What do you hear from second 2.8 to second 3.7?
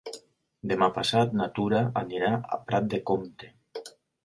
de Comte.